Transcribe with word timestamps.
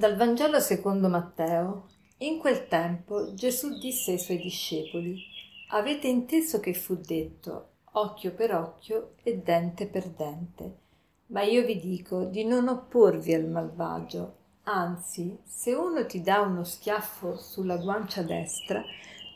Dal 0.00 0.16
Vangelo 0.16 0.60
secondo 0.60 1.10
Matteo. 1.10 1.88
In 2.20 2.38
quel 2.38 2.68
tempo 2.68 3.34
Gesù 3.34 3.78
disse 3.78 4.12
ai 4.12 4.18
suoi 4.18 4.38
discepoli, 4.38 5.22
Avete 5.72 6.08
inteso 6.08 6.58
che 6.58 6.72
fu 6.72 6.94
detto 6.94 7.72
occhio 7.92 8.32
per 8.32 8.54
occhio 8.54 9.16
e 9.22 9.36
dente 9.36 9.86
per 9.86 10.08
dente. 10.08 10.76
Ma 11.26 11.42
io 11.42 11.66
vi 11.66 11.78
dico 11.78 12.24
di 12.24 12.46
non 12.46 12.68
opporvi 12.68 13.34
al 13.34 13.44
malvagio. 13.44 14.36
Anzi, 14.62 15.38
se 15.44 15.74
uno 15.74 16.06
ti 16.06 16.22
dà 16.22 16.40
uno 16.40 16.64
schiaffo 16.64 17.36
sulla 17.36 17.76
guancia 17.76 18.22
destra, 18.22 18.82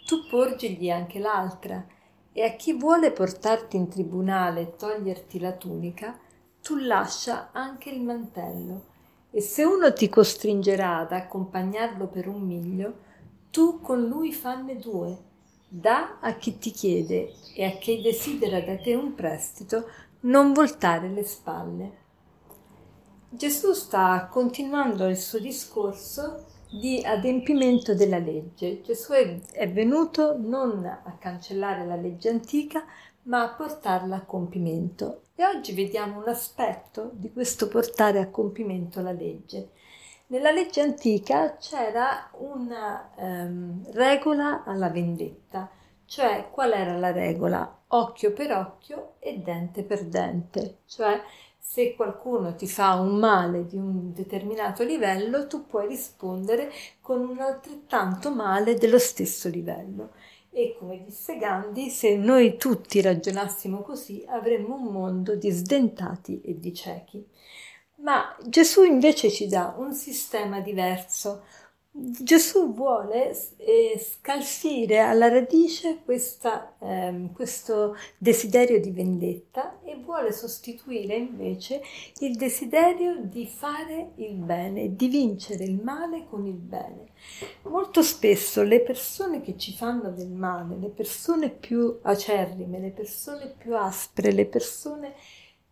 tu 0.06 0.26
porgigli 0.30 0.88
anche 0.88 1.18
l'altra. 1.18 1.84
E 2.32 2.42
a 2.42 2.52
chi 2.56 2.72
vuole 2.72 3.12
portarti 3.12 3.76
in 3.76 3.90
tribunale 3.90 4.60
e 4.62 4.76
toglierti 4.76 5.38
la 5.40 5.52
tunica, 5.52 6.18
tu 6.62 6.76
lascia 6.76 7.50
anche 7.52 7.90
il 7.90 8.00
mantello. 8.00 8.92
E 9.36 9.40
se 9.40 9.64
uno 9.64 9.92
ti 9.92 10.08
costringerà 10.08 10.98
ad 10.98 11.10
accompagnarlo 11.10 12.06
per 12.06 12.28
un 12.28 12.40
miglio, 12.42 12.98
tu 13.50 13.80
con 13.80 14.06
lui 14.06 14.32
fanne 14.32 14.76
due. 14.76 15.18
Da 15.66 16.18
a 16.20 16.34
chi 16.34 16.56
ti 16.56 16.70
chiede 16.70 17.32
e 17.56 17.64
a 17.64 17.72
chi 17.72 18.00
desidera 18.00 18.60
da 18.60 18.76
te 18.76 18.94
un 18.94 19.12
prestito, 19.16 19.88
non 20.20 20.52
voltare 20.52 21.08
le 21.08 21.24
spalle. 21.24 21.92
Gesù 23.28 23.72
sta 23.72 24.28
continuando 24.30 25.08
il 25.08 25.16
suo 25.16 25.40
discorso 25.40 26.44
di 26.78 27.00
adempimento 27.04 27.94
della 27.94 28.18
legge. 28.18 28.80
Gesù 28.82 29.12
è, 29.12 29.70
venuto 29.70 30.36
non 30.36 30.84
a 30.84 31.16
cancellare 31.18 31.86
la 31.86 31.94
legge 31.94 32.28
antica, 32.28 32.84
ma 33.22 33.42
a 33.42 33.54
portarla 33.54 34.16
a 34.16 34.24
compimento. 34.24 35.22
E 35.36 35.44
oggi 35.44 35.72
vediamo 35.72 36.18
un 36.18 36.28
aspetto 36.28 37.10
di 37.12 37.32
questo 37.32 37.68
portare 37.68 38.18
a 38.18 38.28
compimento 38.28 39.00
la 39.00 39.12
legge. 39.12 39.70
Nella 40.26 40.50
legge 40.50 40.80
antica 40.80 41.56
c'era 41.56 42.28
una 42.38 43.10
um, 43.16 43.84
regola 43.92 44.64
alla 44.64 44.90
vendetta, 44.90 45.70
cioè 46.06 46.48
qual 46.50 46.72
era 46.72 46.98
la 46.98 47.12
regola? 47.12 47.82
Occhio 47.88 48.32
per 48.32 48.50
occhio 48.50 49.14
e 49.20 49.38
dente 49.38 49.84
per 49.84 50.04
dente, 50.06 50.78
cioè 50.86 51.20
se 51.66 51.94
qualcuno 51.94 52.54
ti 52.54 52.68
fa 52.68 52.92
un 52.92 53.16
male 53.16 53.64
di 53.64 53.78
un 53.78 54.12
determinato 54.12 54.84
livello, 54.84 55.46
tu 55.46 55.66
puoi 55.66 55.88
rispondere 55.88 56.70
con 57.00 57.26
un 57.26 57.40
altrettanto 57.40 58.30
male 58.30 58.74
dello 58.74 58.98
stesso 58.98 59.48
livello. 59.48 60.10
E 60.50 60.76
come 60.78 61.02
disse 61.02 61.38
Gandhi, 61.38 61.88
se 61.88 62.16
noi 62.16 62.58
tutti 62.58 63.00
ragionassimo 63.00 63.80
così 63.80 64.22
avremmo 64.28 64.76
un 64.76 64.92
mondo 64.92 65.36
di 65.36 65.50
sdentati 65.50 66.42
e 66.42 66.60
di 66.60 66.74
ciechi. 66.74 67.26
Ma 68.02 68.36
Gesù 68.46 68.82
invece 68.82 69.30
ci 69.30 69.46
dà 69.46 69.74
un 69.78 69.94
sistema 69.94 70.60
diverso, 70.60 71.44
Gesù 71.96 72.74
vuole 72.74 73.30
eh, 73.58 73.96
scalfire 74.00 74.98
alla 74.98 75.28
radice 75.28 76.00
questa, 76.04 76.74
ehm, 76.80 77.32
questo 77.32 77.94
desiderio 78.18 78.80
di 78.80 78.90
vendetta 78.90 79.78
e 79.84 79.94
vuole 80.02 80.32
sostituire 80.32 81.14
invece 81.14 81.82
il 82.18 82.34
desiderio 82.34 83.20
di 83.22 83.46
fare 83.46 84.10
il 84.16 84.34
bene, 84.34 84.96
di 84.96 85.06
vincere 85.06 85.62
il 85.62 85.80
male 85.80 86.26
con 86.28 86.44
il 86.48 86.54
bene. 86.54 87.12
Molto 87.62 88.02
spesso 88.02 88.64
le 88.64 88.80
persone 88.80 89.40
che 89.40 89.56
ci 89.56 89.72
fanno 89.72 90.10
del 90.10 90.32
male, 90.32 90.76
le 90.76 90.88
persone 90.88 91.48
più 91.48 92.00
acerrime, 92.02 92.80
le 92.80 92.90
persone 92.90 93.54
più 93.56 93.76
aspre, 93.76 94.32
le 94.32 94.46
persone 94.46 95.14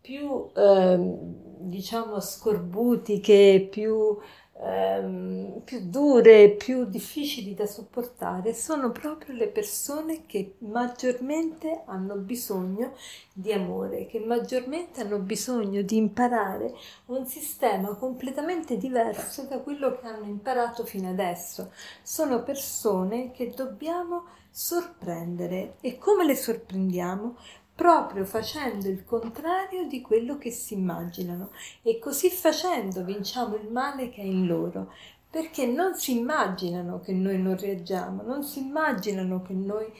più 0.00 0.50
ehm, 0.54 1.68
diciamo 1.68 2.20
scorbutiche, 2.20 3.66
più 3.70 4.18
ehm, 4.62 5.60
più 5.64 5.80
dure, 5.88 6.50
più 6.50 6.84
difficili 6.84 7.54
da 7.54 7.66
sopportare 7.66 8.54
sono 8.54 8.90
proprio 8.90 9.34
le 9.34 9.48
persone 9.48 10.24
che 10.26 10.54
maggiormente 10.58 11.82
hanno 11.86 12.16
bisogno 12.16 12.94
di 13.32 13.52
amore, 13.52 14.06
che 14.06 14.20
maggiormente 14.20 15.00
hanno 15.00 15.18
bisogno 15.18 15.82
di 15.82 15.96
imparare 15.96 16.74
un 17.06 17.26
sistema 17.26 17.94
completamente 17.94 18.76
diverso 18.76 19.42
da 19.44 19.58
quello 19.58 19.98
che 19.98 20.06
hanno 20.06 20.26
imparato 20.26 20.84
fino 20.84 21.08
adesso. 21.10 21.72
Sono 22.02 22.42
persone 22.42 23.30
che 23.32 23.50
dobbiamo 23.54 24.24
sorprendere 24.50 25.76
e 25.80 25.96
come 25.96 26.24
le 26.24 26.36
sorprendiamo? 26.36 27.36
Proprio 27.82 28.24
facendo 28.24 28.86
il 28.86 29.04
contrario 29.04 29.88
di 29.88 30.00
quello 30.02 30.38
che 30.38 30.52
si 30.52 30.74
immaginano 30.74 31.50
e 31.82 31.98
così 31.98 32.30
facendo 32.30 33.02
vinciamo 33.02 33.56
il 33.56 33.72
male 33.72 34.08
che 34.08 34.20
è 34.20 34.24
in 34.24 34.46
loro, 34.46 34.92
perché 35.28 35.66
non 35.66 35.96
si 35.96 36.16
immaginano 36.16 37.00
che 37.00 37.12
noi 37.12 37.42
non 37.42 37.56
reagiamo, 37.56 38.22
non 38.22 38.44
si 38.44 38.60
immaginano 38.60 39.42
che 39.42 39.52
noi 39.54 39.92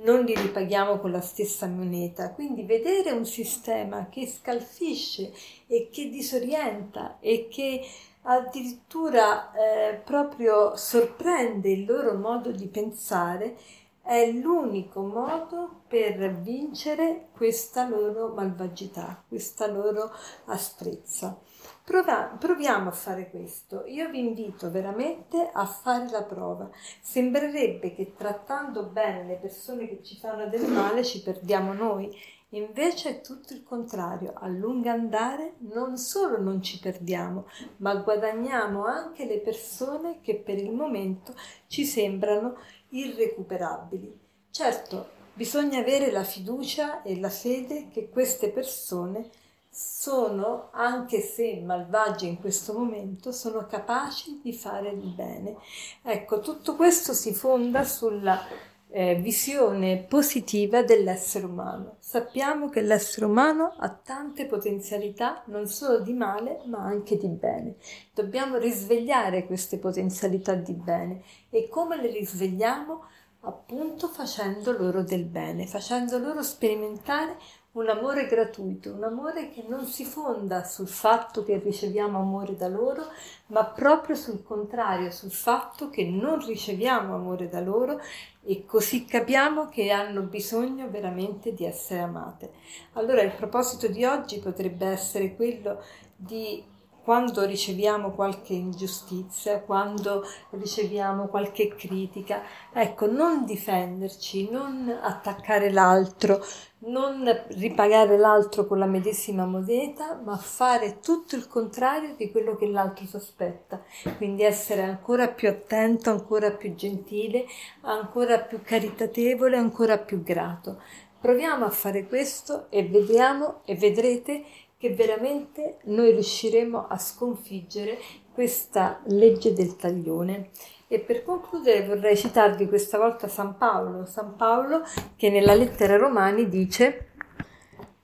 non 0.00 0.24
li 0.24 0.34
ripaghiamo 0.34 0.98
con 0.98 1.10
la 1.10 1.20
stessa 1.20 1.66
moneta. 1.66 2.32
Quindi 2.32 2.62
vedere 2.62 3.10
un 3.10 3.26
sistema 3.26 4.08
che 4.08 4.26
scalfisce 4.26 5.30
e 5.66 5.90
che 5.92 6.08
disorienta 6.08 7.18
e 7.20 7.48
che 7.50 7.82
addirittura 8.22 9.52
eh, 9.52 9.96
proprio 9.96 10.74
sorprende 10.76 11.70
il 11.70 11.84
loro 11.84 12.16
modo 12.16 12.50
di 12.50 12.66
pensare 12.66 13.56
è 14.06 14.30
l'unico 14.30 15.02
modo 15.02 15.82
per 15.88 16.38
vincere 16.40 17.26
questa 17.32 17.88
loro 17.88 18.28
malvagità, 18.28 19.20
questa 19.26 19.66
loro 19.66 20.12
asprezza. 20.44 21.36
Prova, 21.82 22.36
proviamo 22.38 22.88
a 22.88 22.92
fare 22.92 23.30
questo. 23.30 23.84
Io 23.86 24.08
vi 24.10 24.20
invito 24.20 24.70
veramente 24.70 25.50
a 25.52 25.66
fare 25.66 26.08
la 26.10 26.22
prova. 26.22 26.70
Sembrerebbe 27.00 27.94
che 27.94 28.14
trattando 28.16 28.84
bene 28.84 29.24
le 29.24 29.36
persone 29.36 29.88
che 29.88 30.02
ci 30.02 30.16
fanno 30.16 30.48
del 30.48 30.68
male 30.68 31.04
ci 31.04 31.22
perdiamo 31.22 31.72
noi. 31.72 32.16
Invece 32.50 33.08
è 33.10 33.20
tutto 33.22 33.54
il 33.54 33.64
contrario, 33.64 34.32
a 34.36 34.46
lungo 34.46 34.88
andare 34.88 35.54
non 35.58 35.96
solo 35.96 36.40
non 36.40 36.62
ci 36.62 36.78
perdiamo, 36.78 37.48
ma 37.78 37.96
guadagniamo 37.96 38.84
anche 38.84 39.26
le 39.26 39.40
persone 39.40 40.20
che 40.20 40.36
per 40.36 40.58
il 40.58 40.70
momento 40.70 41.34
ci 41.66 41.84
sembrano 41.84 42.56
irrecuperabili. 42.90 44.16
Certo, 44.50 45.08
bisogna 45.34 45.80
avere 45.80 46.12
la 46.12 46.22
fiducia 46.22 47.02
e 47.02 47.18
la 47.18 47.30
fede 47.30 47.88
che 47.88 48.08
queste 48.08 48.50
persone 48.50 49.28
sono, 49.68 50.68
anche 50.70 51.20
se 51.20 51.60
malvagie 51.60 52.28
in 52.28 52.40
questo 52.40 52.72
momento, 52.72 53.32
sono 53.32 53.66
capaci 53.66 54.40
di 54.40 54.54
fare 54.54 54.90
il 54.90 55.12
bene. 55.14 55.56
Ecco, 56.00 56.40
tutto 56.40 56.76
questo 56.76 57.12
si 57.12 57.34
fonda 57.34 57.84
sulla 57.84 58.40
eh, 58.88 59.16
visione 59.16 60.04
positiva 60.08 60.82
dell'essere 60.82 61.44
umano. 61.44 61.96
Sappiamo 61.98 62.68
che 62.68 62.80
l'essere 62.80 63.26
umano 63.26 63.74
ha 63.78 63.90
tante 63.90 64.46
potenzialità, 64.46 65.42
non 65.46 65.66
solo 65.66 66.00
di 66.00 66.12
male, 66.12 66.62
ma 66.66 66.78
anche 66.78 67.16
di 67.16 67.28
bene. 67.28 67.76
Dobbiamo 68.14 68.58
risvegliare 68.58 69.46
queste 69.46 69.78
potenzialità 69.78 70.54
di 70.54 70.72
bene 70.72 71.22
e 71.50 71.68
come 71.68 72.00
le 72.00 72.10
risvegliamo? 72.10 73.04
Appunto 73.40 74.08
facendo 74.08 74.72
loro 74.72 75.04
del 75.04 75.24
bene, 75.24 75.66
facendo 75.66 76.18
loro 76.18 76.42
sperimentare 76.42 77.36
un 77.76 77.88
amore 77.90 78.26
gratuito, 78.26 78.92
un 78.92 79.04
amore 79.04 79.50
che 79.50 79.62
non 79.68 79.84
si 79.84 80.04
fonda 80.04 80.64
sul 80.64 80.88
fatto 80.88 81.44
che 81.44 81.58
riceviamo 81.58 82.18
amore 82.18 82.56
da 82.56 82.68
loro, 82.68 83.04
ma 83.48 83.64
proprio 83.64 84.16
sul 84.16 84.42
contrario, 84.42 85.10
sul 85.10 85.30
fatto 85.30 85.90
che 85.90 86.04
non 86.04 86.44
riceviamo 86.44 87.14
amore 87.14 87.48
da 87.48 87.60
loro 87.60 88.00
e 88.42 88.64
così 88.64 89.04
capiamo 89.04 89.68
che 89.68 89.90
hanno 89.90 90.22
bisogno 90.22 90.88
veramente 90.88 91.52
di 91.52 91.66
essere 91.66 92.00
amate. 92.00 92.52
Allora 92.94 93.20
il 93.20 93.32
proposito 93.32 93.88
di 93.88 94.04
oggi 94.04 94.38
potrebbe 94.38 94.86
essere 94.86 95.34
quello 95.36 95.82
di 96.16 96.64
quando 97.06 97.44
riceviamo 97.44 98.10
qualche 98.10 98.52
ingiustizia, 98.52 99.60
quando 99.60 100.24
riceviamo 100.50 101.28
qualche 101.28 101.68
critica, 101.68 102.42
ecco, 102.72 103.06
non 103.08 103.44
difenderci, 103.44 104.50
non 104.50 104.88
attaccare 104.88 105.70
l'altro, 105.70 106.44
non 106.78 107.22
ripagare 107.50 108.18
l'altro 108.18 108.66
con 108.66 108.80
la 108.80 108.86
medesima 108.86 109.46
moneta, 109.46 110.20
ma 110.20 110.36
fare 110.36 110.98
tutto 110.98 111.36
il 111.36 111.46
contrario 111.46 112.16
di 112.16 112.28
quello 112.32 112.56
che 112.56 112.66
l'altro 112.66 113.06
sospetta. 113.06 113.80
Quindi 114.16 114.42
essere 114.42 114.82
ancora 114.82 115.28
più 115.28 115.48
attento, 115.48 116.10
ancora 116.10 116.50
più 116.50 116.74
gentile, 116.74 117.44
ancora 117.82 118.40
più 118.40 118.60
caritatevole, 118.64 119.56
ancora 119.56 119.96
più 119.96 120.24
grato. 120.24 120.82
Proviamo 121.20 121.64
a 121.64 121.70
fare 121.70 122.06
questo 122.06 122.66
e 122.68 122.84
vediamo 122.84 123.60
e 123.64 123.76
vedrete 123.76 124.44
che 124.78 124.94
veramente 124.94 125.78
noi 125.84 126.12
riusciremo 126.12 126.86
a 126.88 126.98
sconfiggere 126.98 127.98
questa 128.32 129.00
legge 129.06 129.52
del 129.52 129.76
taglione. 129.76 130.50
E 130.88 131.00
per 131.00 131.24
concludere 131.24 131.86
vorrei 131.86 132.16
citarvi 132.16 132.68
questa 132.68 132.98
volta 132.98 133.26
San 133.26 133.56
Paolo, 133.56 134.04
San 134.04 134.36
Paolo 134.36 134.82
che 135.16 135.30
nella 135.30 135.54
lettera 135.54 135.96
Romani 135.96 136.48
dice 136.48 137.10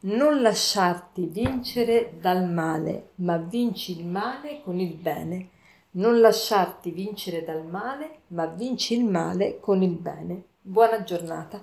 non 0.04 0.40
lasciarti 0.40 1.26
vincere 1.26 2.14
dal 2.18 2.50
male, 2.50 3.10
ma 3.16 3.36
vinci 3.36 3.96
il 3.96 4.04
male 4.04 4.60
con 4.64 4.80
il 4.80 4.94
bene. 4.94 5.50
Non 5.92 6.20
lasciarti 6.20 6.90
vincere 6.90 7.44
dal 7.44 7.64
male, 7.64 8.22
ma 8.28 8.46
vinci 8.46 8.98
il 8.98 9.04
male 9.04 9.60
con 9.60 9.80
il 9.82 9.96
bene. 9.96 10.42
Buona 10.60 11.04
giornata. 11.04 11.62